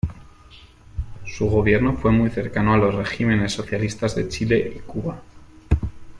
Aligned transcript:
Su 1.27 1.47
gobierno 1.47 1.93
fue 1.95 2.09
muy 2.11 2.31
cercano 2.31 2.73
a 2.73 2.77
los 2.77 2.95
regímenes 2.95 3.53
socialistas 3.53 4.15
de 4.15 4.29
Chile 4.29 4.73
y 4.77 4.79
Cuba. 4.79 5.21